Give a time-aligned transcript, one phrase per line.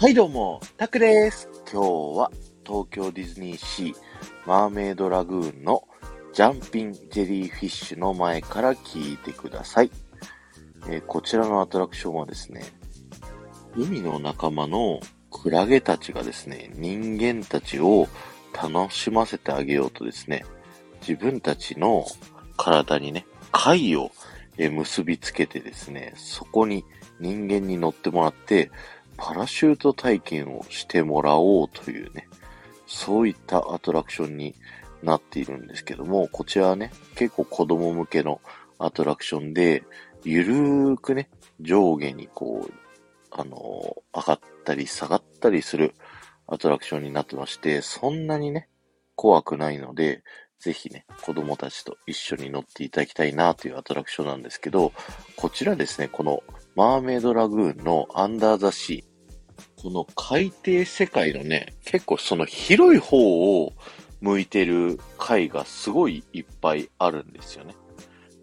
[0.00, 1.48] はいどうも、タクです。
[1.72, 2.30] 今日は
[2.64, 3.94] 東京ディズニーシー
[4.46, 5.88] マーメイドラグーンの
[6.32, 9.90] ジャンピンジェリーフィッシュの前から聞いてください。
[10.88, 12.62] えーこちらのアトラクションはですね、
[13.74, 15.00] 海の仲間の
[15.32, 18.06] クラゲたちがですね、人間たちを
[18.54, 20.44] 楽しませてあげようとですね、
[21.00, 22.06] 自分たちの
[22.56, 24.12] 体にね、貝を
[24.56, 26.84] 結びつけてですね、そこに
[27.18, 28.70] 人間に乗ってもらって、
[29.18, 32.28] パラシュート体験をしてもらおうというね、
[32.86, 34.54] そういったアトラクションに
[35.02, 38.40] なっているんですけども、こちらはね、結構子供向けの
[38.78, 39.82] アトラクションで、
[40.24, 41.28] ゆるーくね、
[41.60, 42.72] 上下にこう、
[43.30, 45.94] あのー上がったり下がったりする
[46.46, 48.68] アトラクションになってまして、そんなにね、
[49.14, 50.22] 怖くないので、
[50.58, 54.92] ぜひね、子供たちと一緒に乗っていただきたいなというアトラクションなんですけど、
[55.36, 56.42] こちらですね、この
[56.74, 59.07] マーメイドラグーンのアンダーザシー、
[59.80, 63.72] この海底世界のね、結構その広い方を
[64.20, 67.76] 向いてる海がすごいいっぱいあるんですよね。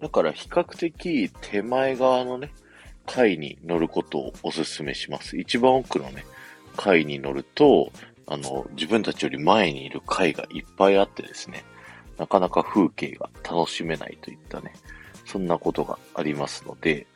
[0.00, 2.52] だから比較的手前側のね、
[3.06, 5.36] 海に乗ることをお勧めします。
[5.36, 6.24] 一番奥のね、
[6.76, 7.90] 海に乗ると、
[8.26, 11.64] あの、自分たちより前にいる海がいっぱいあってですね、
[12.16, 14.72] なかなか風景が楽しめないといったね、
[15.26, 17.08] そんなことがありますので、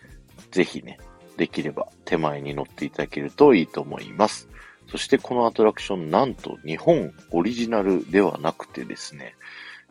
[0.50, 0.98] ぜひね、
[1.38, 4.48] できれば手前に乗っていただけるといいと思います。
[4.90, 9.34] そしてこのアトラクション、なんと日本オリジナルではなくてですね、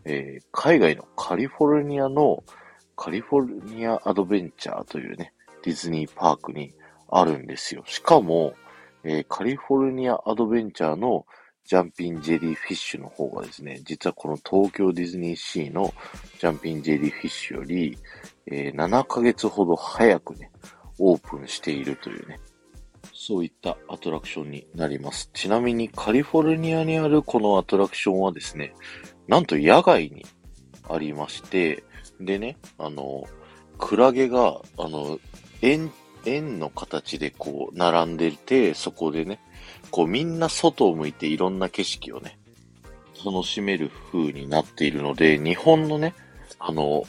[0.05, 2.43] えー海外のカリフォルニアの
[2.95, 6.73] カリフォルニアアドベンチャーというね、ディズニーパークに
[7.09, 7.83] あるんですよ。
[7.85, 8.53] しかも、
[9.03, 11.25] えーカリフォルニアアドベンチャーの
[11.63, 15.93] ジャンピンジェリーフィッシュの方がですね、実はこの東京ディズニーシーの
[16.39, 17.97] ジャンピンジェリーフィッシュより、
[18.47, 20.49] えー7ヶ月ほど早くね、
[20.99, 22.39] オープンしているというね、
[23.13, 25.29] そういったアトラクションになります。
[25.33, 28.73] ちなみにカリフォルニアにあるこのアトラクションはですね、
[29.27, 30.25] なんと野外に
[30.89, 31.83] ありまして、
[32.19, 33.25] でね、あの、
[33.77, 35.19] クラゲが、あの、
[35.61, 35.91] 円、
[36.25, 39.39] 円の形でこう、並んでて、そこでね、
[39.91, 42.39] こうみんな外を向いていろんな景色をね、
[43.25, 46.13] 楽しめる風になっているので、日本のね、
[46.59, 47.03] あの、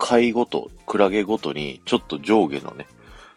[0.00, 2.86] 貝ごと、クラゲごとにちょっと上下のね、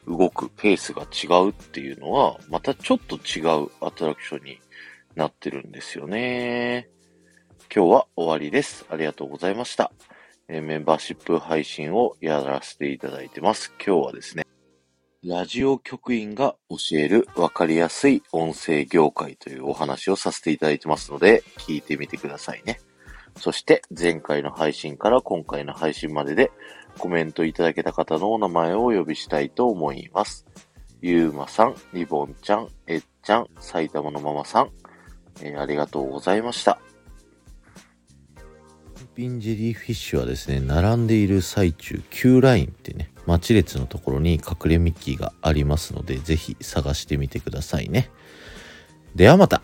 [0.08, 4.60] 動くペースが違うっていうのは、またちょっと違うアトラクションに
[5.16, 6.90] なってるんですよね。
[7.74, 8.86] 今日は終わりです。
[8.90, 9.92] ありがとうございました。
[10.48, 13.74] えメンバーシップ配信をやらせていただいてます。
[13.86, 14.46] 今日はですね、
[15.22, 22.80] ラジオ局員が教えるわかりやすい音声業界というお話をさせていただいてますので、聞いてみてくださいね。
[23.38, 26.52] そして前回の配信から今回の配信までで
[26.98, 30.46] コメントいただけた方のお名前をお呼びしたいと思います。
[31.02, 34.70] ゆうまさん、リボンちゃん、えっちゃん、埼玉のママさん、
[35.42, 36.80] えーありがとうございました。
[39.16, 48.10] ピンジェリーフィッシュはですね、並んでいる最中、Q ラインってね、待ち列のところに隠れミッキーがありますので、ぜひ探してみてくださいね。
[49.14, 49.62] ではまた